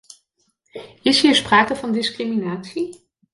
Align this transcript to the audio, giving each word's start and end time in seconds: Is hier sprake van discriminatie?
Is 1.01 1.21
hier 1.21 1.35
sprake 1.35 1.75
van 1.75 1.91
discriminatie? 1.91 3.07